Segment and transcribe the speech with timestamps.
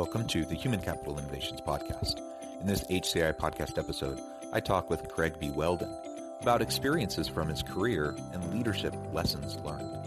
[0.00, 2.22] Welcome to the Human Capital Innovations Podcast.
[2.58, 4.18] In this HCI podcast episode,
[4.50, 5.50] I talk with Craig B.
[5.50, 5.94] Whelden
[6.40, 9.99] about experiences from his career and leadership lessons learned.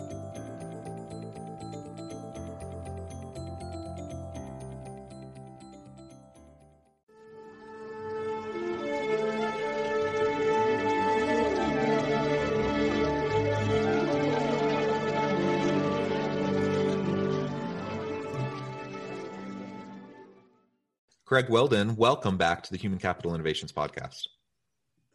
[21.33, 24.27] Craig Whelden, welcome back to the Human Capital Innovations Podcast.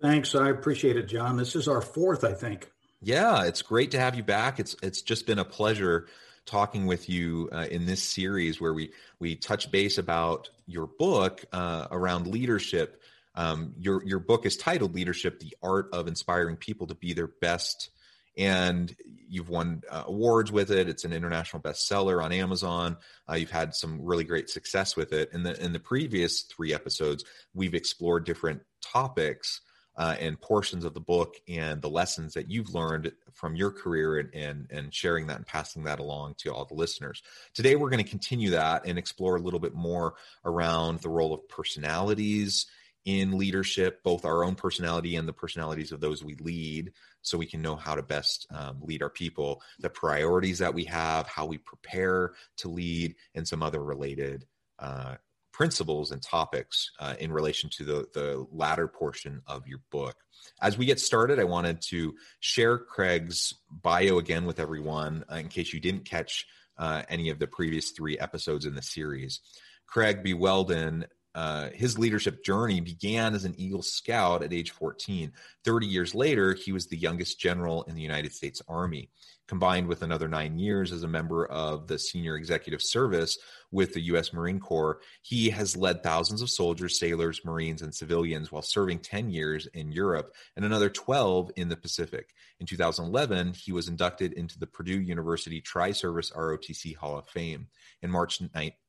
[0.03, 0.35] Thanks.
[0.35, 1.37] I appreciate it, John.
[1.37, 2.73] This is our fourth, I think.
[3.01, 4.59] Yeah, it's great to have you back.
[4.59, 6.09] It's it's just been a pleasure
[6.45, 11.45] talking with you uh, in this series where we we touch base about your book
[11.53, 13.01] uh, around leadership.
[13.37, 17.29] Um, your your book is titled "Leadership: The Art of Inspiring People to Be Their
[17.29, 17.91] Best."
[18.39, 18.95] And
[19.29, 20.89] you've won uh, awards with it.
[20.89, 22.97] It's an international bestseller on Amazon.
[23.29, 25.31] Uh, you've had some really great success with it.
[25.33, 29.61] In the in the previous three episodes, we've explored different topics
[29.97, 34.19] uh, and portions of the book and the lessons that you've learned from your career
[34.19, 37.23] and, and and sharing that and passing that along to all the listeners.
[37.53, 41.35] Today, we're going to continue that and explore a little bit more around the role
[41.35, 42.67] of personalities
[43.05, 46.93] in leadership, both our own personality and the personalities of those we lead,
[47.29, 50.85] so we can know how to best um, lead our people, the priorities that we
[50.85, 54.47] have, how we prepare to lead, and some other related
[54.79, 55.17] uh,
[55.53, 60.17] principles and topics uh, in relation to the, the latter portion of your book.
[60.63, 65.49] As we get started, I wanted to share Craig's bio again with everyone uh, in
[65.49, 66.47] case you didn't catch
[66.79, 69.41] uh, any of the previous three episodes in the series.
[69.89, 70.33] Craig B.
[70.33, 71.07] Whelden
[71.39, 75.31] uh, his leadership journey began as an Eagle Scout at age 14.
[75.65, 79.09] 30 years later, he was the youngest general in the United States Army.
[79.49, 83.39] Combined with another nine years as a member of the senior executive service
[83.71, 84.33] with the U.S.
[84.33, 89.31] Marine Corps, he has led thousands of soldiers, sailors, Marines, and civilians while serving 10
[89.31, 92.35] years in Europe and another 12 in the Pacific.
[92.61, 97.69] In 2011, he was inducted into the Purdue University Tri Service ROTC Hall of Fame.
[98.03, 98.41] In March,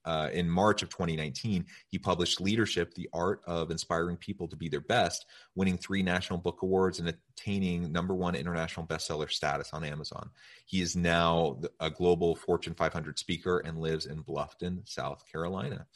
[0.05, 4.69] uh, in March of 2019, he published Leadership The Art of Inspiring People to Be
[4.69, 9.83] Their Best, winning three National Book Awards and attaining number one international bestseller status on
[9.83, 10.29] Amazon.
[10.65, 15.87] He is now a global Fortune 500 speaker and lives in Bluffton, South Carolina.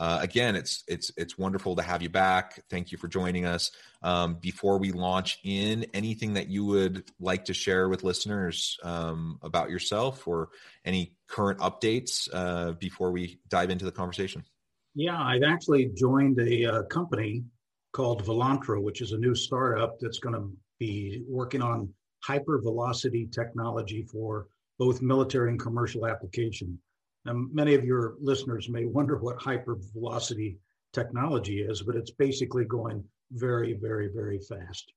[0.00, 2.64] Uh, again, it's it's it's wonderful to have you back.
[2.70, 3.70] Thank you for joining us.
[4.02, 9.38] Um, before we launch in, anything that you would like to share with listeners um,
[9.42, 10.48] about yourself or
[10.86, 14.42] any current updates uh, before we dive into the conversation?
[14.94, 17.44] Yeah, I've actually joined a uh, company
[17.92, 21.92] called Volantra, which is a new startup that's going to be working on
[22.26, 24.46] hypervelocity technology for
[24.78, 26.78] both military and commercial application.
[27.26, 30.56] And many of your listeners may wonder what hypervelocity
[30.92, 34.92] technology is, but it's basically going very, very, very fast.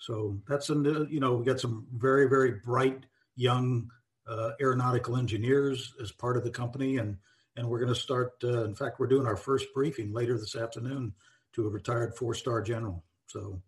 [0.00, 3.04] So that's a you know we got some very, very bright
[3.36, 3.90] young
[4.28, 7.16] uh, aeronautical engineers as part of the company, and
[7.56, 8.32] and we're going to start.
[8.42, 11.12] Uh, in fact, we're doing our first briefing later this afternoon
[11.54, 13.04] to a retired four-star general.
[13.26, 13.60] So,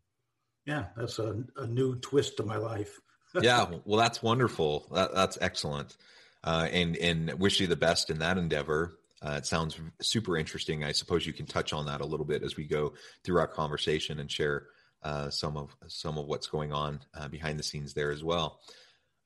[0.67, 3.01] yeah, that's a, a new twist to my life.
[3.41, 4.87] yeah, well, that's wonderful.
[4.93, 5.97] That, that's excellent
[6.45, 8.99] uh, and and wish you the best in that endeavor.
[9.23, 10.83] Uh, it sounds super interesting.
[10.83, 13.47] I suppose you can touch on that a little bit as we go through our
[13.47, 14.67] conversation and share
[15.03, 18.61] uh, some of some of what's going on uh, behind the scenes there as well.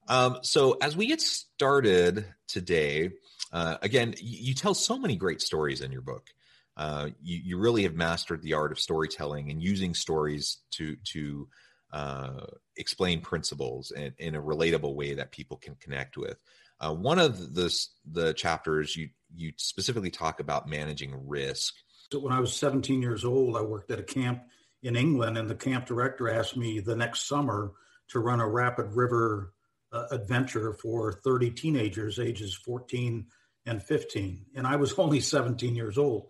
[0.07, 3.11] Um, so as we get started today,
[3.51, 6.29] uh, again, you, you, tell so many great stories in your book.
[6.77, 11.47] Uh, you, you, really have mastered the art of storytelling and using stories to to
[11.93, 12.41] uh,
[12.75, 16.37] explain principles in, in a relatable way that people can connect with.
[16.79, 17.73] Uh, one of the
[18.11, 21.73] the chapters you you specifically talk about managing risk.
[22.11, 24.43] So when I was 17 years old, I worked at a camp
[24.83, 27.71] in England, and the camp director asked me the next summer
[28.09, 29.53] to run a rapid river
[29.91, 33.25] uh, adventure for 30 teenagers, ages 14
[33.65, 36.27] and 15, and I was only 17 years old.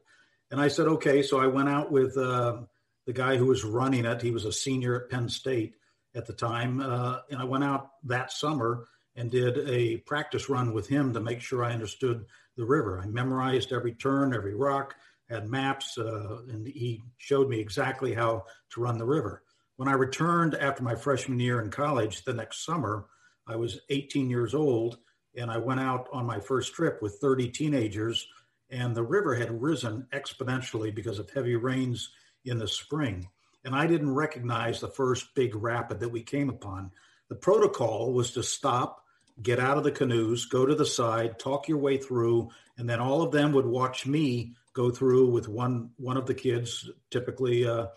[0.56, 1.22] And I said, okay.
[1.22, 2.60] So I went out with uh,
[3.06, 4.22] the guy who was running it.
[4.22, 5.76] He was a senior at Penn State
[6.16, 8.88] at the time, uh, and I went out that summer
[9.18, 12.26] and did a practice run with him to make sure I understood
[12.56, 13.02] the river.
[13.04, 14.96] I memorized every turn, every rock,
[15.30, 19.44] had maps, uh, and he showed me exactly how to run the river.
[19.76, 23.08] When I returned after my freshman year in college the next summer,
[23.46, 25.00] I was 18 years old
[25.36, 28.26] and I went out on my first trip with 30 teenagers,
[28.70, 32.10] and the river had risen exponentially because of heavy rains
[32.44, 33.28] in the spring.
[33.64, 36.92] And I didn't recognize the first big rapid that we came upon.
[37.30, 39.04] The protocol was to stop,
[39.42, 43.00] get out of the canoes, go to the side, talk your way through, and then
[43.00, 47.68] all of them would watch me go through with one one of the kids, typically
[47.68, 47.88] uh,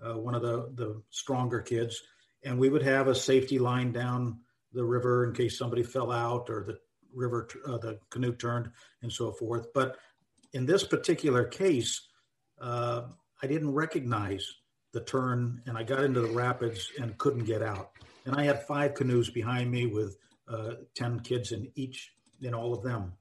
[0.00, 2.02] uh, one of the the stronger kids,
[2.42, 4.40] and we would have a safety line down
[4.72, 6.78] the river in case somebody fell out or the
[7.14, 8.70] river uh, the canoe turned
[9.02, 9.66] and so forth.
[9.74, 9.96] But
[10.52, 12.08] in this particular case,
[12.60, 13.02] uh,
[13.42, 14.46] I didn't recognize
[14.92, 17.90] the turn, and I got into the rapids and couldn't get out.
[18.24, 20.16] And I had five canoes behind me with
[20.48, 23.12] uh, ten kids in each in all of them.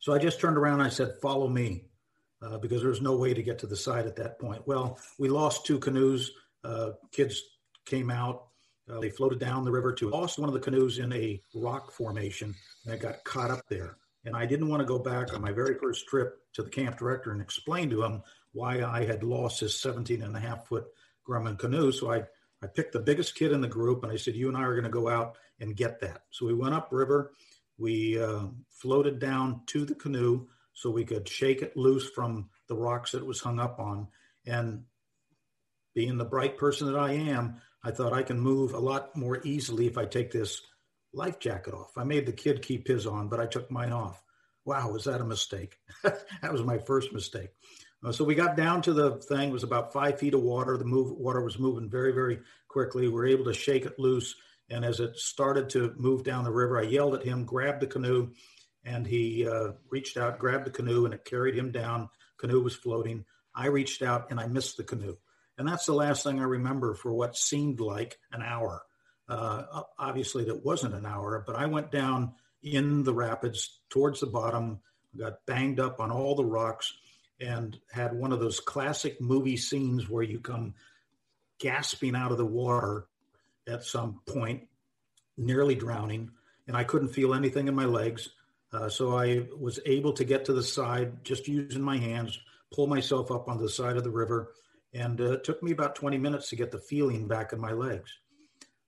[0.00, 1.88] So I just turned around I said, "Follow me."
[2.42, 4.66] uh, because there was no way to get to the side at that point.
[4.66, 6.30] Well, we lost two canoes.
[6.64, 7.42] Uh, kids
[7.84, 8.44] came out.
[8.90, 11.90] Uh, they floated down the river to lost one of the canoes in a rock
[11.90, 12.54] formation
[12.84, 13.98] and it got caught up there.
[14.24, 16.98] And I didn't want to go back on my very first trip to the camp
[16.98, 18.22] director and explain to him
[18.52, 20.86] why I had lost his 17 and a half foot
[21.26, 21.92] Grumman canoe.
[21.92, 22.24] So I,
[22.62, 24.74] I picked the biggest kid in the group and I said, You and I are
[24.74, 26.22] going to go out and get that.
[26.30, 27.32] So we went upriver.
[27.78, 32.76] We uh, floated down to the canoe so we could shake it loose from the
[32.76, 34.08] rocks that it was hung up on.
[34.46, 34.84] And
[35.94, 39.40] being the bright person that I am, I thought I can move a lot more
[39.44, 40.60] easily if I take this
[41.18, 41.98] life jacket off.
[41.98, 44.22] I made the kid keep his on, but I took mine off.
[44.64, 45.76] Wow, was that a mistake?
[46.02, 47.50] that was my first mistake.
[48.04, 49.50] Uh, so we got down to the thing.
[49.50, 50.76] It was about five feet of water.
[50.76, 53.02] The move water was moving very, very quickly.
[53.02, 54.34] We were able to shake it loose.
[54.70, 57.86] And as it started to move down the river, I yelled at him, grabbed the
[57.86, 58.30] canoe,
[58.84, 62.10] and he uh, reached out, grabbed the canoe, and it carried him down.
[62.38, 63.24] Canoe was floating.
[63.54, 65.16] I reached out and I missed the canoe.
[65.56, 68.82] And that's the last thing I remember for what seemed like an hour.
[69.28, 72.32] Uh, obviously, that wasn't an hour, but I went down
[72.62, 74.80] in the rapids towards the bottom,
[75.16, 76.94] got banged up on all the rocks,
[77.40, 80.74] and had one of those classic movie scenes where you come
[81.58, 83.06] gasping out of the water
[83.66, 84.66] at some point,
[85.36, 86.30] nearly drowning,
[86.66, 88.30] and I couldn't feel anything in my legs.
[88.72, 92.38] Uh, so I was able to get to the side just using my hands,
[92.72, 94.52] pull myself up on the side of the river,
[94.92, 97.72] and uh, it took me about 20 minutes to get the feeling back in my
[97.72, 98.10] legs.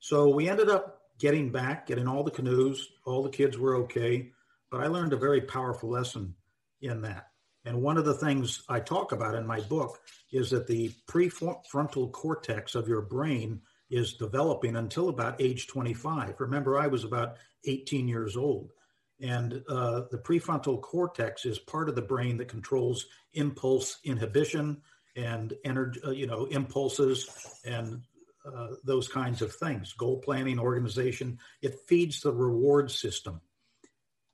[0.00, 2.88] So we ended up getting back, getting all the canoes.
[3.04, 4.30] All the kids were okay,
[4.70, 6.34] but I learned a very powerful lesson
[6.80, 7.26] in that.
[7.66, 10.00] And one of the things I talk about in my book
[10.32, 13.60] is that the prefrontal cortex of your brain
[13.90, 16.40] is developing until about age 25.
[16.40, 17.36] Remember, I was about
[17.66, 18.72] 18 years old.
[19.20, 23.04] And uh, the prefrontal cortex is part of the brain that controls
[23.34, 24.80] impulse inhibition
[25.16, 27.28] and energy, uh, you know, impulses
[27.66, 28.02] and
[28.44, 29.92] uh, those kinds of things.
[29.92, 31.38] Goal planning, organization.
[31.62, 33.40] It feeds the reward system,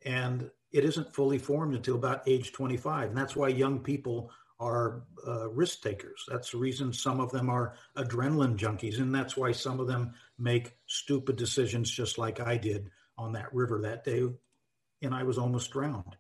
[0.05, 3.11] and it isn't fully formed until about age 25.
[3.11, 6.25] And that's why young people are uh, risk takers.
[6.29, 10.15] That's the reason some of them are adrenaline junkies, and that's why some of them
[10.39, 14.29] make stupid decisions, just like I did on that river that day
[15.03, 16.17] and I was almost drowned.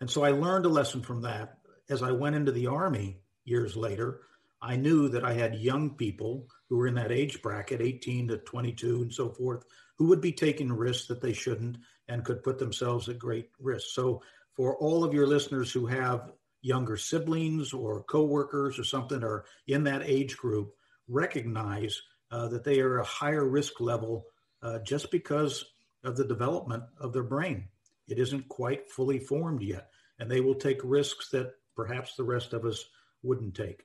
[0.00, 1.58] And so I learned a lesson from that.
[1.88, 4.20] As I went into the Army years later,
[4.60, 8.38] I knew that I had young people who were in that age bracket, 18 to
[8.38, 9.64] 22 and so forth,
[9.96, 13.88] who would be taking risks that they shouldn't and could put themselves at great risk.
[13.92, 14.22] So,
[14.54, 19.84] for all of your listeners who have younger siblings or coworkers or something or in
[19.84, 20.74] that age group,
[21.06, 22.00] recognize
[22.30, 24.26] uh, that they are a higher risk level
[24.62, 25.64] uh, just because
[26.04, 27.68] of the development of their brain.
[28.08, 29.88] It isn't quite fully formed yet,
[30.18, 32.84] and they will take risks that perhaps the rest of us
[33.22, 33.84] wouldn't take.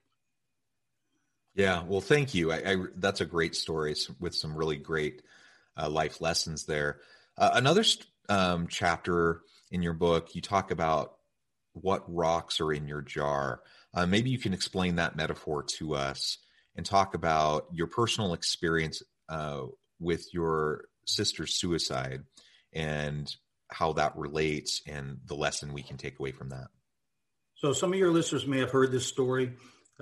[1.55, 2.51] Yeah, well, thank you.
[2.51, 5.21] I, I that's a great story with some really great
[5.77, 6.99] uh, life lessons there.
[7.37, 7.83] Uh, another
[8.29, 9.41] um, chapter
[9.71, 11.15] in your book, you talk about
[11.73, 13.61] what rocks are in your jar.
[13.93, 16.37] Uh, maybe you can explain that metaphor to us
[16.75, 19.63] and talk about your personal experience uh,
[19.99, 22.23] with your sister's suicide
[22.71, 23.35] and
[23.69, 26.67] how that relates and the lesson we can take away from that.
[27.55, 29.53] So, some of your listeners may have heard this story.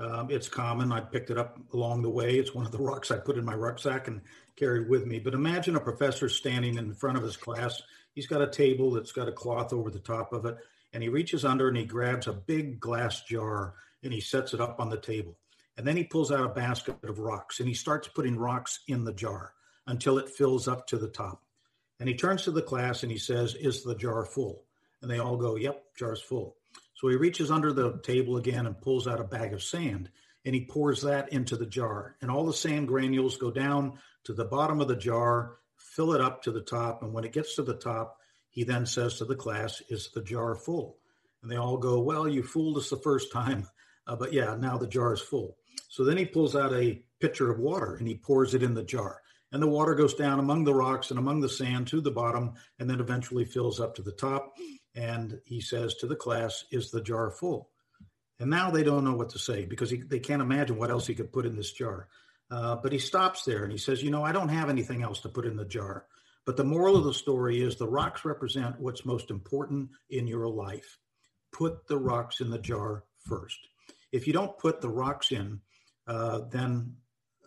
[0.02, 0.92] Um, it's common.
[0.92, 2.38] I picked it up along the way.
[2.38, 4.22] It's one of the rocks I put in my rucksack and
[4.56, 5.20] carried with me.
[5.20, 7.84] But imagine a professor standing in front of his class.
[8.16, 10.58] He's got a table that's got a cloth over the top of it,
[10.92, 14.60] and he reaches under and he grabs a big glass jar and he sets it
[14.60, 15.38] up on the table.
[15.78, 19.04] And then he pulls out a basket of rocks and he starts putting rocks in
[19.04, 19.54] the jar
[19.86, 21.44] until it fills up to the top.
[22.00, 24.64] And he turns to the class and he says, Is the jar full?
[25.02, 26.56] And they all go, Yep, jar's full.
[27.02, 30.12] So he reaches under the table again and pulls out a bag of sand
[30.46, 32.16] and he pours that into the jar.
[32.22, 36.22] And all the sand granules go down to the bottom of the jar, fill it
[36.22, 37.02] up to the top.
[37.02, 38.20] And when it gets to the top,
[38.52, 41.00] he then says to the class, Is the jar full?
[41.42, 43.68] And they all go, Well, you fooled us the first time.
[44.08, 45.56] Uh, but yeah, now the jar is full.
[45.88, 48.84] So then he pulls out a pitcher of water and he pours it in the
[48.84, 49.22] jar.
[49.52, 52.54] And the water goes down among the rocks and among the sand to the bottom
[52.80, 54.58] and then eventually fills up to the top.
[54.96, 57.70] And he says to the class, Is the jar full?
[58.40, 61.06] And now they don't know what to say because he, they can't imagine what else
[61.06, 62.08] he could put in this jar.
[62.50, 65.22] Uh, but he stops there and he says, You know, I don't have anything else
[65.22, 66.06] to put in the jar.
[66.46, 70.48] But the moral of the story is the rocks represent what's most important in your
[70.48, 70.98] life.
[71.54, 73.60] Put the rocks in the jar first.
[74.12, 75.62] If you don't put the rocks in,
[76.08, 76.96] uh, then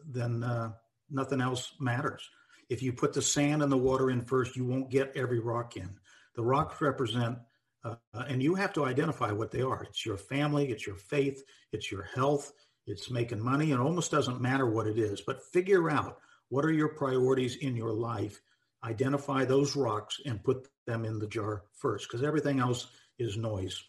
[0.07, 0.73] then uh,
[1.11, 2.29] nothing else matters.
[2.69, 5.77] If you put the sand and the water in first, you won't get every rock
[5.77, 5.99] in.
[6.35, 7.39] The rocks represent,
[7.85, 9.85] uh, and you have to identify what they are.
[9.85, 12.53] It's your family, it's your faith, it's your health,
[12.87, 13.71] it's making money.
[13.71, 17.77] It almost doesn't matter what it is, but figure out what are your priorities in
[17.77, 18.41] your life.
[18.83, 22.87] Identify those rocks and put them in the jar first, because everything else
[23.19, 23.83] is noise.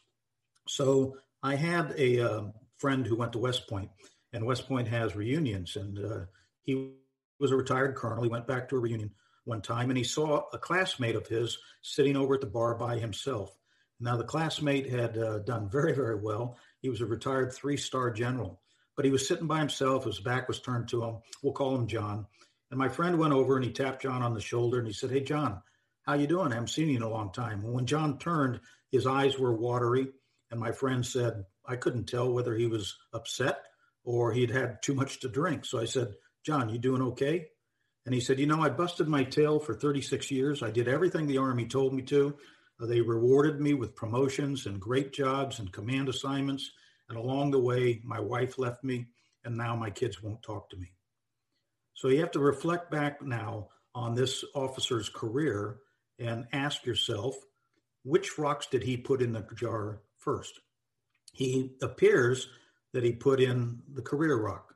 [0.67, 2.43] So I had a uh,
[2.77, 3.89] friend who went to West Point,
[4.33, 6.19] and West Point has reunions, and uh,
[6.63, 6.93] he
[7.39, 8.23] was a retired colonel.
[8.23, 9.11] He went back to a reunion
[9.45, 12.97] one time and he saw a classmate of his sitting over at the bar by
[12.97, 13.55] himself.
[13.99, 16.57] Now, the classmate had uh, done very, very well.
[16.81, 18.59] He was a retired three star general,
[18.95, 20.03] but he was sitting by himself.
[20.03, 21.17] His back was turned to him.
[21.41, 22.25] We'll call him John.
[22.71, 25.11] And my friend went over and he tapped John on the shoulder and he said,
[25.11, 25.61] Hey, John,
[26.01, 26.51] how you doing?
[26.51, 27.63] I haven't seen you in a long time.
[27.63, 28.59] And when John turned,
[28.91, 30.07] his eyes were watery.
[30.51, 33.59] And my friend said, I couldn't tell whether he was upset
[34.03, 35.65] or he'd had too much to drink.
[35.65, 36.13] So I said,
[36.45, 37.47] John, you doing okay?
[38.05, 40.61] And he said, You know, I busted my tail for 36 years.
[40.61, 42.35] I did everything the Army told me to.
[42.79, 46.71] They rewarded me with promotions and great jobs and command assignments.
[47.09, 49.07] And along the way, my wife left me,
[49.43, 50.91] and now my kids won't talk to me.
[51.93, 55.77] So you have to reflect back now on this officer's career
[56.19, 57.35] and ask yourself
[58.03, 60.59] which rocks did he put in the jar first?
[61.33, 62.47] He appears
[62.93, 64.75] that he put in the career rock,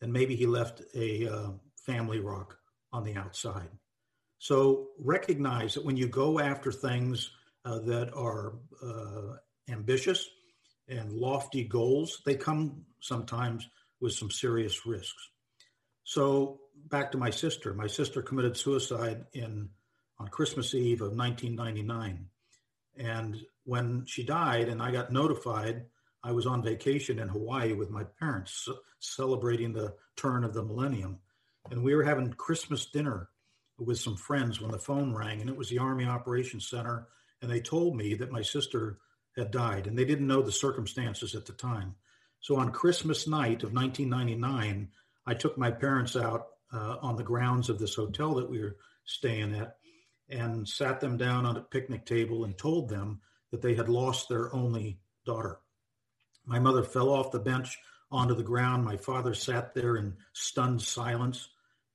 [0.00, 1.50] and maybe he left a uh,
[1.84, 2.59] family rock
[2.92, 3.68] on the outside.
[4.38, 7.30] So recognize that when you go after things
[7.64, 9.36] uh, that are uh,
[9.68, 10.28] ambitious
[10.88, 13.68] and lofty goals, they come sometimes
[14.00, 15.28] with some serious risks.
[16.04, 17.74] So back to my sister.
[17.74, 19.68] My sister committed suicide in
[20.18, 22.26] on Christmas Eve of 1999,
[22.98, 25.86] and when she died, and I got notified,
[26.22, 28.68] I was on vacation in Hawaii with my parents,
[28.98, 31.20] celebrating the turn of the millennium
[31.70, 33.28] and we were having Christmas dinner
[33.78, 37.08] with some friends when the phone rang, and it was the Army Operations Center,
[37.40, 38.98] and they told me that my sister
[39.36, 41.94] had died, and they didn't know the circumstances at the time.
[42.40, 44.88] So on Christmas night of 1999,
[45.26, 48.76] I took my parents out uh, on the grounds of this hotel that we were
[49.04, 49.76] staying at
[50.28, 54.28] and sat them down on a picnic table and told them that they had lost
[54.28, 55.58] their only daughter.
[56.46, 57.78] My mother fell off the bench
[58.10, 58.84] onto the ground.
[58.84, 61.48] My father sat there in stunned silence.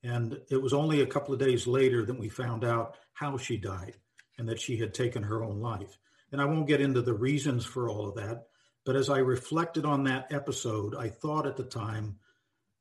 [0.06, 3.58] And it was only a couple of days later that we found out how she
[3.58, 3.96] died
[4.38, 5.98] and that she had taken her own life.
[6.32, 8.44] And I won't get into the reasons for all of that.
[8.86, 12.20] But as I reflected on that episode, I thought at the time,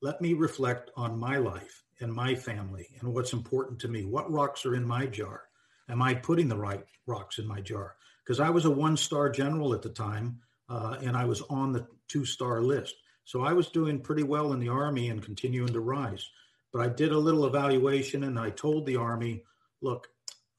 [0.02, 4.04] let me reflect on my life and my family and what's important to me.
[4.04, 5.44] What rocks are in my jar?
[5.88, 7.94] Am I putting the right rocks in my jar?
[8.22, 11.72] Because I was a one star general at the time uh, and I was on
[11.72, 12.96] the two star list.
[13.24, 16.28] So I was doing pretty well in the Army and continuing to rise.
[16.74, 19.44] But I did a little evaluation and I told the Army,
[19.80, 20.08] look,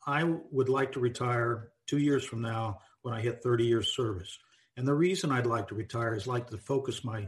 [0.07, 4.39] I would like to retire two years from now when I hit 30 years service.
[4.77, 7.27] And the reason I'd like to retire is like to focus my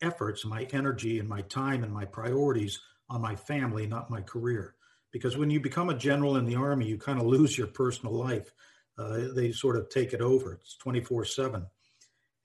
[0.00, 4.76] efforts, my energy, and my time and my priorities on my family, not my career.
[5.10, 8.14] Because when you become a general in the Army, you kind of lose your personal
[8.14, 8.52] life.
[8.96, 10.52] Uh, they sort of take it over.
[10.52, 11.66] It's 24 7.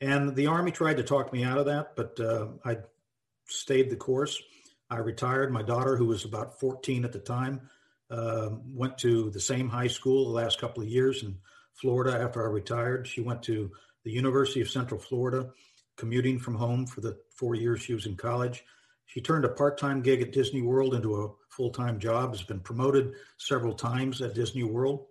[0.01, 2.79] And the Army tried to talk me out of that, but uh, I
[3.47, 4.41] stayed the course.
[4.89, 5.51] I retired.
[5.51, 7.69] My daughter, who was about 14 at the time,
[8.09, 11.37] uh, went to the same high school the last couple of years in
[11.73, 13.07] Florida after I retired.
[13.07, 13.71] She went to
[14.03, 15.49] the University of Central Florida,
[15.97, 18.63] commuting from home for the four years she was in college.
[19.07, 22.43] She turned a part time gig at Disney World into a full time job, has
[22.43, 25.07] been promoted several times at Disney World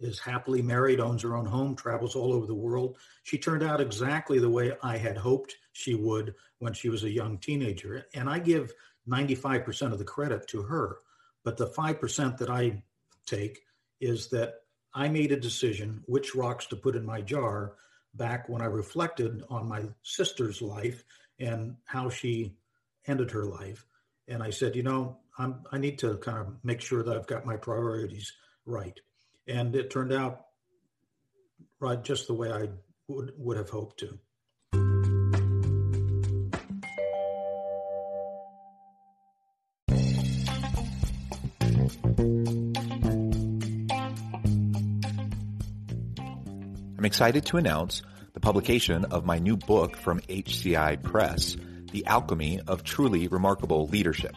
[0.00, 2.96] is happily married, owns her own home, travels all over the world.
[3.22, 7.10] She turned out exactly the way I had hoped she would when she was a
[7.10, 8.06] young teenager.
[8.14, 8.72] And I give
[9.08, 10.98] 95% of the credit to her.
[11.44, 12.82] But the 5% that I
[13.26, 13.60] take
[14.00, 14.54] is that
[14.94, 17.74] I made a decision which rocks to put in my jar
[18.14, 21.04] back when I reflected on my sister's life
[21.38, 22.56] and how she
[23.06, 23.86] ended her life.
[24.28, 27.26] And I said, you know, I'm, I need to kind of make sure that I've
[27.26, 28.32] got my priorities
[28.66, 28.98] right.
[29.46, 30.46] And it turned out
[31.80, 32.68] right just the way I
[33.08, 34.18] would, would have hoped to.
[46.98, 48.02] I'm excited to announce
[48.34, 51.56] the publication of my new book from HCI Press,
[51.92, 54.36] The Alchemy of Truly Remarkable Leadership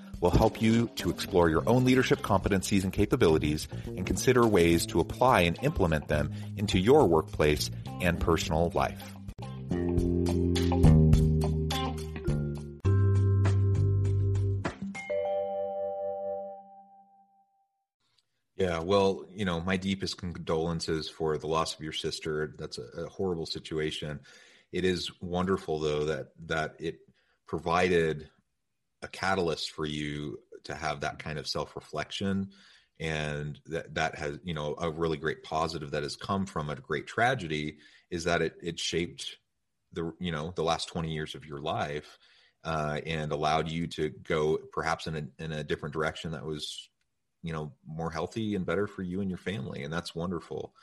[0.21, 4.99] will help you to explore your own leadership competencies and capabilities and consider ways to
[4.99, 9.15] apply and implement them into your workplace and personal life.
[18.57, 22.53] Yeah, well, you know, my deepest condolences for the loss of your sister.
[22.59, 24.19] That's a, a horrible situation.
[24.71, 26.99] It is wonderful though that that it
[27.47, 28.29] provided
[29.01, 32.49] a catalyst for you to have that kind of self-reflection.
[32.99, 36.75] And that that has you know a really great positive that has come from a
[36.75, 37.77] great tragedy
[38.11, 39.37] is that it it shaped
[39.93, 42.19] the you know the last 20 years of your life
[42.63, 46.89] uh, and allowed you to go perhaps in a in a different direction that was
[47.41, 49.83] you know more healthy and better for you and your family.
[49.83, 50.73] And that's wonderful.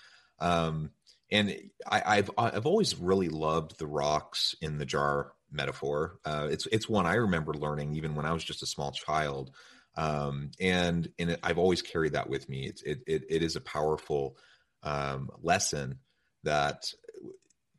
[0.41, 0.91] Um,
[1.31, 1.55] and
[1.87, 6.19] I, have I've always really loved the rocks in the jar metaphor.
[6.25, 9.51] Uh, it's it's one I remember learning even when I was just a small child,
[9.97, 12.67] um, and and it, I've always carried that with me.
[12.67, 14.37] It's, it it it is a powerful
[14.83, 15.99] um, lesson
[16.45, 16.93] that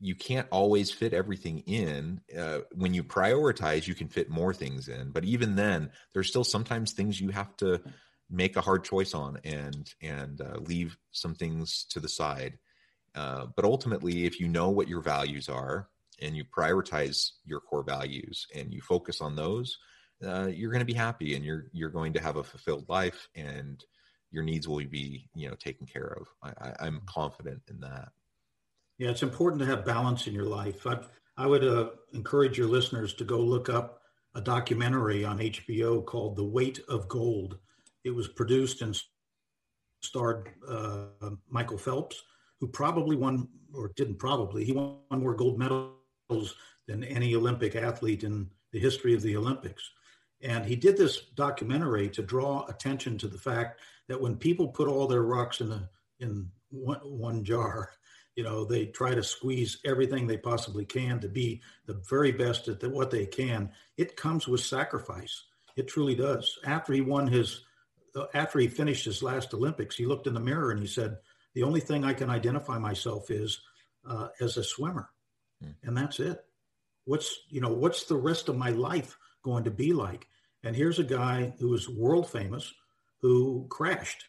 [0.02, 2.22] you can't always fit everything in.
[2.38, 6.44] Uh, when you prioritize, you can fit more things in, but even then, there's still
[6.44, 7.82] sometimes things you have to
[8.30, 12.58] make a hard choice on and and uh, leave some things to the side
[13.16, 15.90] uh, but ultimately, if you know what your values are
[16.22, 19.78] and you prioritize your core values and you focus on those,
[20.26, 23.28] uh, you're going to be happy and you're you're going to have a fulfilled life
[23.36, 23.84] and
[24.32, 26.28] your needs will be you know taken care of.
[26.44, 28.10] I, am confident in that.
[28.98, 30.86] Yeah, it's important to have balance in your life.
[30.86, 31.00] I,
[31.38, 34.02] I would uh, encourage your listeners to go look up
[34.36, 37.58] a documentary on HBO called "The Weight of Gold."
[38.04, 39.00] It was produced and
[40.02, 42.24] starred uh, Michael Phelps
[42.60, 45.99] who probably won or didn't probably he won more gold medals
[46.88, 49.92] than any Olympic athlete in the history of the Olympics.
[50.42, 54.88] And he did this documentary to draw attention to the fact that when people put
[54.88, 55.89] all their rocks in a
[56.20, 57.92] in one, one jar,
[58.36, 62.68] you know, they try to squeeze everything they possibly can to be the very best
[62.68, 63.72] at the, what they can.
[63.98, 65.44] It comes with sacrifice.
[65.76, 66.60] It truly does.
[66.65, 67.62] After he won his,
[68.15, 71.18] uh, after he finished his last Olympics, he looked in the mirror and he said,
[71.54, 73.62] the only thing I can identify myself is
[74.08, 75.19] uh, as a swimmer, mm.
[75.84, 76.43] And that's it.
[77.06, 80.28] What's you know what's the rest of my life going to be like?
[80.63, 82.74] And here's a guy who is world famous
[83.22, 84.26] who crashed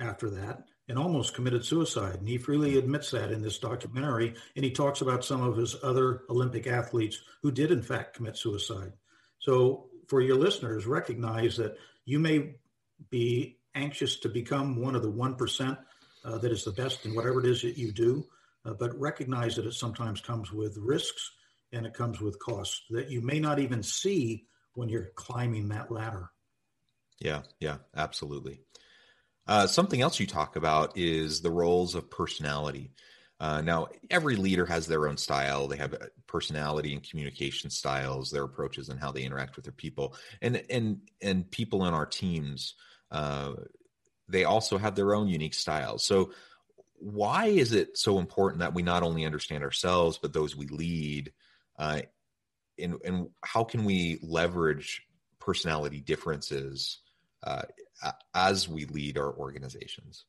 [0.00, 2.16] after that and almost committed suicide.
[2.16, 4.34] And he freely admits that in this documentary.
[4.54, 8.36] And he talks about some of his other Olympic athletes who did, in fact, commit
[8.36, 8.92] suicide.
[9.38, 12.56] So, for your listeners, recognize that you may
[13.10, 15.78] be anxious to become one of the 1%
[16.24, 18.26] uh, that is the best in whatever it is that you do,
[18.64, 21.32] uh, but recognize that it sometimes comes with risks
[21.72, 25.90] and it comes with costs that you may not even see when you're climbing that
[25.90, 26.30] ladder.
[27.20, 28.60] Yeah, yeah, absolutely.
[29.46, 32.92] Uh, something else you talk about is the roles of personality.
[33.40, 35.68] Uh, now, every leader has their own style.
[35.68, 35.94] They have
[36.26, 41.00] personality and communication styles, their approaches, and how they interact with their people, and and
[41.20, 42.74] and people in our teams.
[43.10, 43.54] Uh,
[44.28, 46.04] they also have their own unique styles.
[46.04, 46.32] So,
[47.04, 51.32] why is it so important that we not only understand ourselves but those we lead
[51.78, 52.00] uh,
[52.78, 55.02] and and how can we leverage
[55.38, 57.00] personality differences
[57.42, 57.62] uh,
[58.34, 60.24] as we lead our organizations?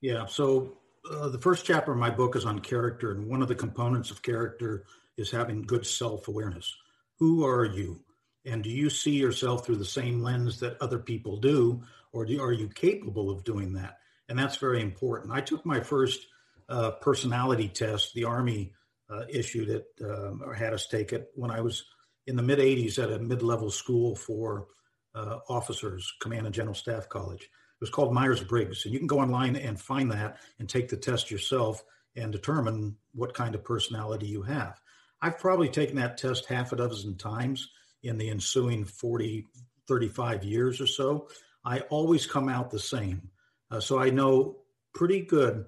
[0.00, 0.26] Yeah.
[0.26, 0.78] So
[1.10, 4.10] uh, the first chapter of my book is on character, and one of the components
[4.10, 4.84] of character
[5.16, 6.74] is having good self awareness.
[7.18, 8.00] Who are you?
[8.44, 12.40] And do you see yourself through the same lens that other people do, or do,
[12.40, 13.98] are you capable of doing that?
[14.28, 15.32] And that's very important.
[15.32, 16.26] I took my first
[16.68, 18.72] uh, personality test, the Army
[19.08, 21.84] uh, issued it um, or had us take it when I was
[22.26, 24.66] in the mid 80s at a mid level school for
[25.14, 27.42] uh, officers, Command and General Staff College.
[27.42, 28.84] It was called Myers Briggs.
[28.84, 31.84] And you can go online and find that and take the test yourself
[32.16, 34.80] and determine what kind of personality you have.
[35.20, 37.68] I've probably taken that test half a dozen times
[38.02, 39.46] in the ensuing 40,
[39.86, 41.28] 35 years or so.
[41.64, 43.30] I always come out the same.
[43.70, 44.58] Uh, so I know
[44.94, 45.64] pretty good,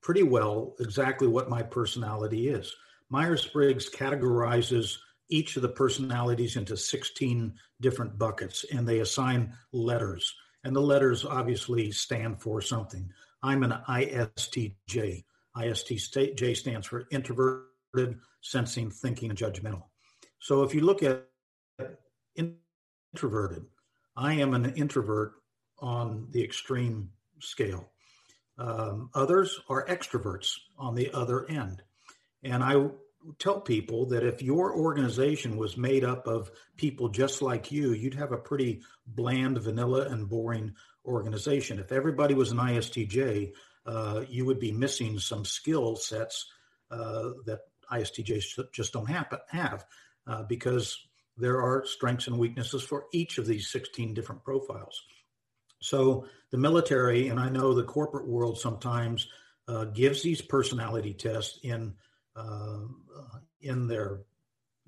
[0.00, 2.74] pretty well exactly what my personality is.
[3.10, 4.96] Myers Briggs categorizes
[5.28, 10.34] each of the personalities into 16 different buckets and they assign letters.
[10.64, 13.08] And the letters obviously stand for something.
[13.42, 15.24] I'm an ISTJ.
[15.56, 19.84] ISTJ stands for introverted, sensing, thinking, and judgmental.
[20.38, 21.26] So if you look at
[23.14, 23.64] introverted,
[24.16, 25.32] I am an introvert
[25.80, 27.90] on the extreme scale.
[28.58, 31.82] Um, others are extroverts on the other end.
[32.42, 32.88] And I
[33.38, 38.14] tell people that if your organization was made up of people just like you, you'd
[38.14, 40.74] have a pretty bland, vanilla, and boring
[41.04, 41.78] organization.
[41.78, 43.52] If everybody was an ISTJ,
[43.86, 46.46] uh, you would be missing some skill sets
[46.90, 49.84] uh, that ISTJs just don't happen, have
[50.26, 50.98] uh, because
[51.36, 55.02] there are strengths and weaknesses for each of these 16 different profiles.
[55.80, 59.28] So the military, and I know the corporate world sometimes
[59.68, 61.94] uh, gives these personality tests in
[62.36, 62.78] uh,
[63.60, 64.22] in their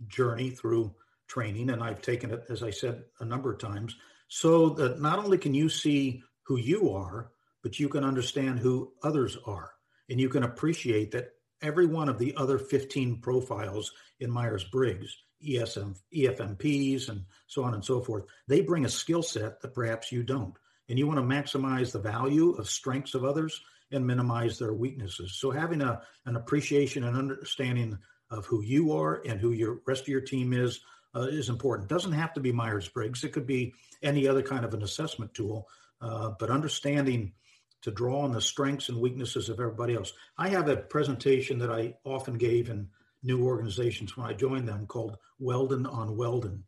[0.09, 0.94] journey through
[1.26, 3.96] training, and I've taken it, as I said, a number of times,
[4.28, 7.31] so that not only can you see who you are,
[7.62, 9.72] but you can understand who others are,
[10.09, 11.31] and you can appreciate that
[11.62, 17.74] every one of the other 15 profiles in Myers Briggs ESM, EFMPs, and so on
[17.74, 18.24] and so forth.
[18.46, 20.55] They bring a skill set that perhaps you don't.
[20.92, 25.38] And you want to maximize the value of strengths of others and minimize their weaknesses.
[25.38, 27.96] So having a, an appreciation and understanding
[28.31, 30.81] of who you are and who your rest of your team is
[31.16, 31.88] uh, is important.
[31.88, 33.24] Doesn't have to be Myers Briggs.
[33.24, 35.66] It could be any other kind of an assessment tool,
[36.02, 37.33] uh, but understanding
[37.81, 40.12] to draw on the strengths and weaknesses of everybody else.
[40.37, 42.90] I have a presentation that I often gave in
[43.22, 46.64] new organizations when I joined them called Whelden on Whelden.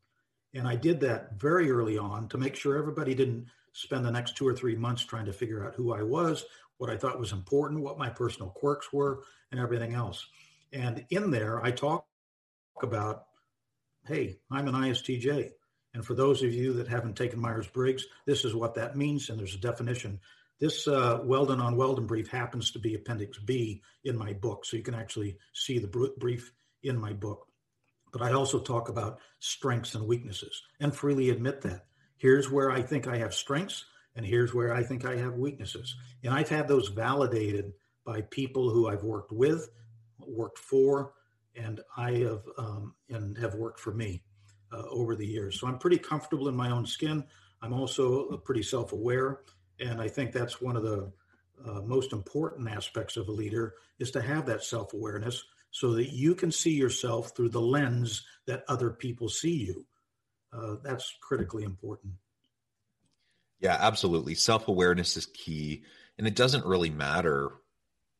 [0.54, 4.36] And I did that very early on to make sure everybody didn't spend the next
[4.36, 6.44] two or three months trying to figure out who I was,
[6.78, 10.26] what I thought was important, what my personal quirks were, and everything else.
[10.72, 12.06] And in there, I talk
[12.82, 13.26] about,
[14.06, 15.50] hey, I'm an ISTJ.
[15.92, 19.28] And for those of you that haven't taken Myers Briggs, this is what that means.
[19.28, 20.20] And there's a definition.
[20.58, 24.64] This uh, Whelden on Whelden brief happens to be Appendix B in my book.
[24.64, 27.46] So you can actually see the brief in my book.
[28.12, 31.86] But I also talk about strengths and weaknesses and freely admit that.
[32.16, 33.84] Here's where I think I have strengths,
[34.16, 35.96] and here's where I think I have weaknesses.
[36.22, 37.72] And I've had those validated
[38.04, 39.70] by people who I've worked with,
[40.26, 41.12] worked for,
[41.56, 44.22] and I have um, and have worked for me
[44.72, 45.58] uh, over the years.
[45.60, 47.24] So I'm pretty comfortable in my own skin.
[47.62, 49.40] I'm also pretty self-aware,
[49.80, 51.12] and I think that's one of the
[51.66, 56.34] uh, most important aspects of a leader is to have that self-awareness so that you
[56.34, 59.86] can see yourself through the lens that other people see you.
[60.54, 62.12] Uh, that's critically important.
[63.60, 64.34] Yeah, absolutely.
[64.34, 65.84] Self awareness is key.
[66.18, 67.50] And it doesn't really matter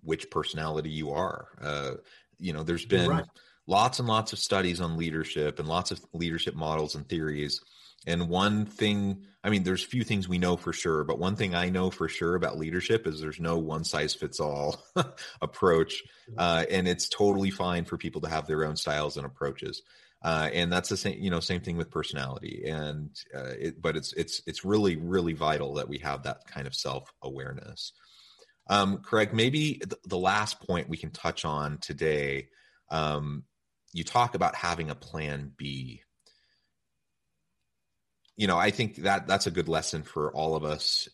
[0.03, 1.49] which personality you are.
[1.61, 1.91] Uh,
[2.39, 3.25] you know, there's been right.
[3.67, 7.61] lots and lots of studies on leadership and lots of leadership models and theories.
[8.07, 11.55] And one thing, I mean, there's few things we know for sure, but one thing
[11.55, 14.83] I know for sure about leadership is there's no one size fits all
[15.41, 16.03] approach.
[16.37, 19.83] Uh, and it's totally fine for people to have their own styles and approaches.
[20.23, 22.65] Uh, and that's the same, you know, same thing with personality.
[22.67, 26.67] And uh, it, but it's it's it's really really vital that we have that kind
[26.67, 27.93] of self awareness.
[28.69, 32.49] Um, Craig, maybe the, the, last point we can touch on today.
[32.91, 33.45] Um,
[33.93, 36.03] you talk about having a plan B.
[38.37, 41.09] You know, I think that that's a good lesson for all of us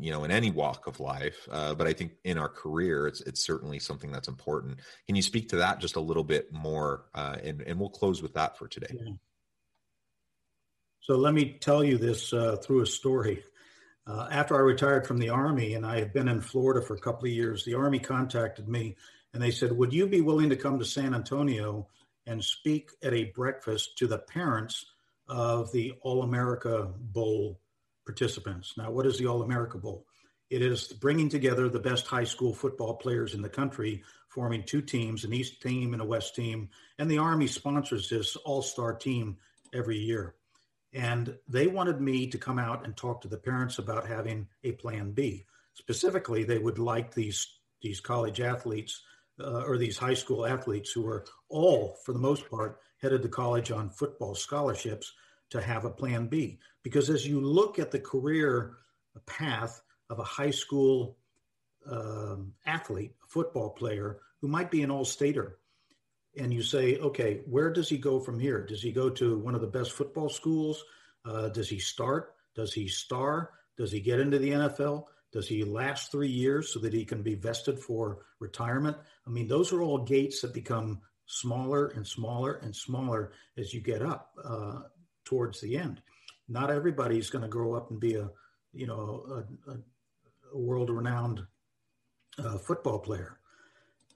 [0.00, 3.20] you know in any walk of life uh, but i think in our career it's
[3.22, 4.78] it's certainly something that's important.
[5.06, 8.22] Can you speak to that just a little bit more uh, and and we'll close
[8.22, 8.88] with that for today.
[8.92, 9.12] Yeah.
[11.00, 13.42] so let me tell you this uh, through a story.
[14.06, 17.00] Uh, after i retired from the army and i had been in florida for a
[17.00, 18.96] couple of years the army contacted me
[19.34, 21.86] and they said would you be willing to come to san antonio
[22.26, 24.86] and speak at a breakfast to the parents
[25.30, 27.60] of the All America Bowl
[28.04, 28.74] participants.
[28.76, 30.04] Now, what is the All America Bowl?
[30.50, 34.82] It is bringing together the best high school football players in the country, forming two
[34.82, 36.68] teams, an East team and a West team.
[36.98, 39.36] And the Army sponsors this all star team
[39.72, 40.34] every year.
[40.92, 44.72] And they wanted me to come out and talk to the parents about having a
[44.72, 45.46] plan B.
[45.74, 47.46] Specifically, they would like these,
[47.80, 49.00] these college athletes
[49.40, 53.28] uh, or these high school athletes who are all, for the most part, headed to
[53.28, 55.12] college on football scholarships
[55.50, 56.58] to have a plan B.
[56.82, 58.76] Because as you look at the career
[59.26, 61.16] path of a high school
[61.90, 65.58] um, athlete, a football player who might be an all stater,
[66.36, 68.64] and you say, okay, where does he go from here?
[68.64, 70.84] Does he go to one of the best football schools?
[71.24, 72.34] Uh, does he start?
[72.54, 73.50] Does he star?
[73.76, 75.06] Does he get into the NFL?
[75.32, 78.96] Does he last three years so that he can be vested for retirement?
[79.26, 81.00] I mean, those are all gates that become
[81.30, 84.80] smaller and smaller and smaller as you get up uh,
[85.24, 86.02] towards the end.
[86.48, 88.28] Not everybody's going to grow up and be a,
[88.72, 89.76] you know, a, a,
[90.52, 91.46] world-renowned
[92.36, 93.38] uh, football player.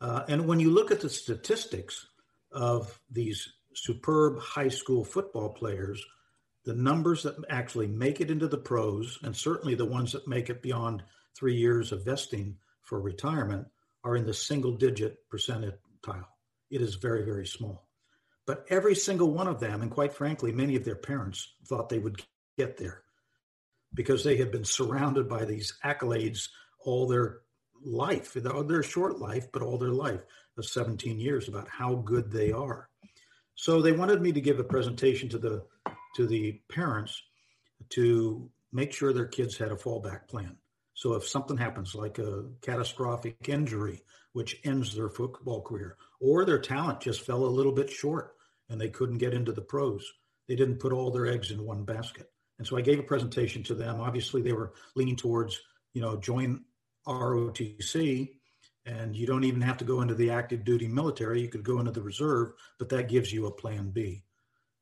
[0.01, 2.09] Uh, and when you look at the statistics
[2.51, 6.05] of these superb high school football players,
[6.65, 10.51] the numbers that actually make it into the pros, and certainly the ones that make
[10.51, 11.05] it beyond
[11.37, 13.69] three years of vesting for retirement,
[14.03, 16.34] are in the single digit percentile.
[16.75, 17.87] It is very, very small.
[18.47, 22.01] But every single one of them, and quite frankly, many of their parents thought they
[22.01, 22.21] would
[22.59, 23.05] get there
[23.95, 26.49] because they had been surrounded by these accolades
[26.81, 27.43] all their
[27.85, 30.23] life, their short life, but all their life
[30.59, 32.89] of 17 years about how good they are.
[33.55, 35.65] So they wanted me to give a presentation to the
[36.17, 37.23] to the parents
[37.91, 40.57] to make sure their kids had a fallback plan.
[40.95, 44.03] So if something happens like a catastrophic injury
[44.35, 48.35] which ends their football career or their talent just fell a little bit short
[48.71, 50.11] and they couldn't get into the pros,
[50.49, 52.31] they didn't put all their eggs in one basket.
[52.59, 54.01] And so I gave a presentation to them.
[54.01, 55.61] Obviously they were leaning towards,
[55.93, 56.65] you know, join
[57.07, 58.31] ROTC,
[58.87, 61.43] and you don't even have to go into the active duty military.
[61.43, 64.25] You could go into the reserve, but that gives you a plan B.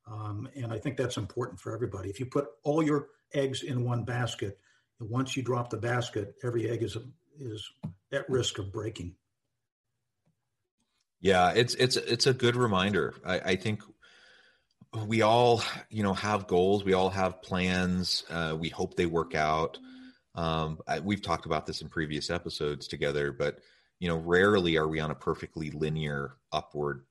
[0.07, 2.09] Um, and I think that's important for everybody.
[2.09, 4.59] If you put all your eggs in one basket,
[5.01, 6.97] once you drop the basket, every egg is
[7.41, 7.69] is
[8.13, 9.17] at risk of breaking.
[11.23, 13.15] Yeah, it's it's it's a good reminder.
[13.25, 13.81] I, I think
[15.07, 16.85] we all, you know, have goals.
[16.85, 18.25] We all have plans.
[18.29, 19.79] Uh, we hope they work out.
[20.35, 23.61] Um, I, we've talked about this in previous episodes together, but
[24.01, 27.05] you know, rarely are we on a perfectly linear upward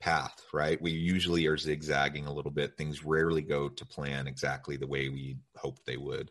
[0.00, 0.80] path, right?
[0.80, 2.76] We usually are zigzagging a little bit.
[2.76, 6.30] Things rarely go to plan exactly the way we hoped they would.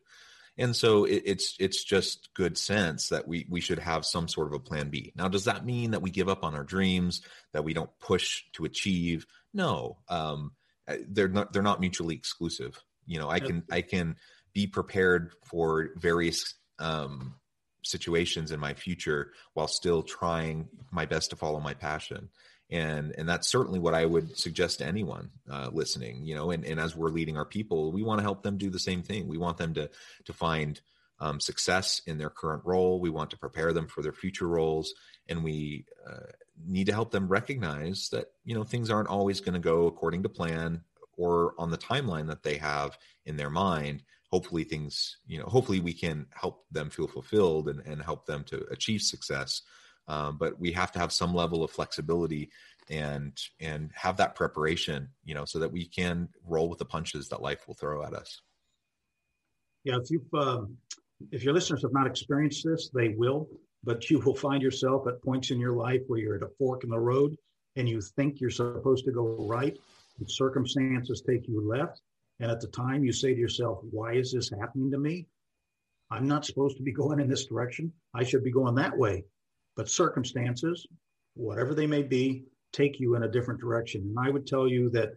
[0.58, 4.48] And so it, it's it's just good sense that we we should have some sort
[4.48, 5.14] of a plan B.
[5.16, 7.22] Now, does that mean that we give up on our dreams,
[7.54, 9.26] that we don't push to achieve?
[9.54, 10.52] No, um,
[11.08, 12.82] they're not they're not mutually exclusive.
[13.06, 14.16] You know, I can I can
[14.54, 17.36] be prepared for various um,
[17.84, 22.30] situations in my future while still trying my best to follow my passion
[22.70, 26.66] and and that's certainly what i would suggest to anyone uh, listening you know and,
[26.66, 29.28] and as we're leading our people we want to help them do the same thing.
[29.28, 29.90] We want them to
[30.26, 30.80] to find
[31.20, 33.00] um, success in their current role.
[33.00, 34.94] We want to prepare them for their future roles
[35.28, 36.32] and we uh,
[36.66, 40.24] need to help them recognize that you know things aren't always going to go according
[40.24, 40.82] to plan
[41.18, 44.04] or on the timeline that they have in their mind.
[44.32, 48.44] Hopefully things you know hopefully we can help them feel fulfilled and, and help them
[48.46, 49.62] to achieve success
[50.08, 52.50] um, but we have to have some level of flexibility
[52.90, 57.28] and and have that preparation you know so that we can roll with the punches
[57.28, 58.42] that life will throw at us
[59.84, 60.78] yeah if you've um,
[61.32, 63.48] if your listeners have not experienced this they will
[63.84, 66.84] but you will find yourself at points in your life where you're at a fork
[66.84, 67.36] in the road
[67.76, 69.78] and you think you're supposed to go right
[70.28, 72.02] circumstances take you left
[72.40, 75.26] and at the time, you say to yourself, why is this happening to me?
[76.12, 77.92] I'm not supposed to be going in this direction.
[78.14, 79.26] I should be going that way.
[79.78, 80.86] But circumstances,
[81.36, 84.02] whatever they may be, take you in a different direction.
[84.02, 85.12] And I would tell you that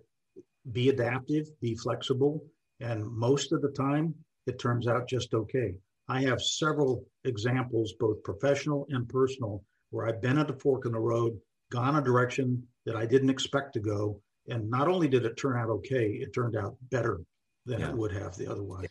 [0.70, 2.44] be adaptive, be flexible,
[2.78, 4.14] and most of the time,
[4.46, 5.74] it turns out just okay.
[6.08, 10.92] I have several examples, both professional and personal, where I've been at a fork in
[10.92, 11.38] the road,
[11.70, 15.56] gone a direction that I didn't expect to go, and not only did it turn
[15.56, 17.20] out okay, it turned out better
[17.66, 17.90] than yeah.
[17.90, 18.88] it would have the otherwise.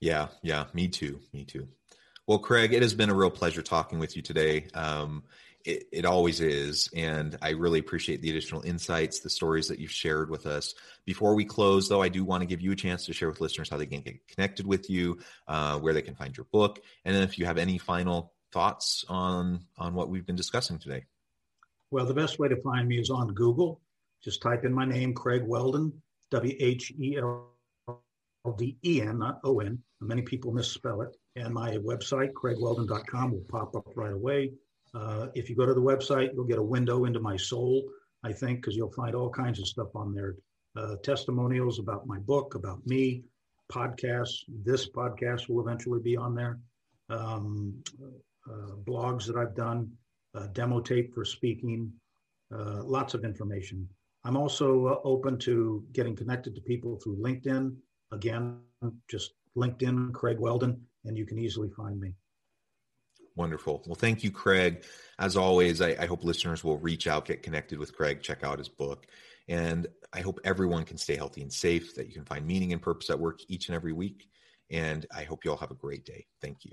[0.00, 1.68] Yeah, yeah, me too, me too.
[2.26, 4.68] Well, Craig, it has been a real pleasure talking with you today.
[4.74, 5.24] Um,
[5.64, 6.88] it, it, always is.
[6.94, 10.74] And I really appreciate the additional insights, the stories that you've shared with us.
[11.04, 13.40] Before we close, though, I do want to give you a chance to share with
[13.40, 16.80] listeners how they can get connected with you, uh, where they can find your book,
[17.04, 21.04] and then if you have any final thoughts on on what we've been discussing today.
[21.90, 23.80] Well, the best way to find me is on Google
[24.22, 25.92] Just type in my name, Craig Whelden,
[26.30, 27.48] W H E L
[28.56, 29.82] D E N, not O N.
[30.00, 31.16] Many people misspell it.
[31.36, 34.52] And my website, craigwhelden.com, will pop up right away.
[34.94, 37.88] Uh, if you go to the website, you'll get a window into my soul,
[38.24, 40.34] I think, because you'll find all kinds of stuff on there
[40.76, 43.22] uh, testimonials about my book, about me,
[43.72, 44.44] podcasts.
[44.48, 46.58] This podcast will eventually be on there.
[47.08, 47.82] Um,
[48.48, 49.90] uh, blogs that I've done,
[50.52, 51.92] demo tape for speaking,
[52.54, 53.88] uh, lots of information.
[54.24, 57.76] I'm also uh, open to getting connected to people through LinkedIn.
[58.12, 58.60] Again,
[59.08, 62.14] just LinkedIn, Craig Whelden, and you can easily find me.
[63.36, 63.82] Wonderful.
[63.86, 64.84] Well, thank you, Craig.
[65.18, 68.58] As always, I, I, hope listeners will reach out, get connected with Craig, check out
[68.58, 69.06] his book.
[69.48, 72.82] And I hope everyone can stay healthy and safe, that you can find meaning and
[72.82, 74.28] purpose at work each and every week.
[74.70, 76.26] And I hope you all have a great day.
[76.40, 76.72] Thank you.